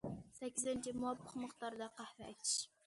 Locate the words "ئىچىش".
2.35-2.59